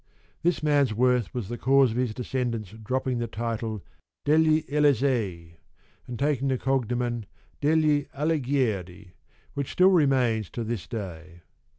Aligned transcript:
This 0.41 0.63
man's 0.63 0.95
worth 0.95 1.31
was 1.31 1.47
the 1.47 1.59
cause 1.59 1.91
of 1.91 1.97
his 1.97 2.11
descendants 2.15 2.71
dropping 2.71 3.19
the 3.19 3.27
title 3.27 3.83
degli 4.25 4.63
Elisei, 4.67 5.57
and 6.07 6.17
taking 6.17 6.47
the 6.47 6.57
cognomen 6.57 7.27
degli 7.61 8.07
Alighieri, 8.15 9.11
which 9.53 9.73
still 9.73 9.91
remains 9.91 10.49
to 10.49 10.63
this 10.63 10.87
day. 10.87 11.41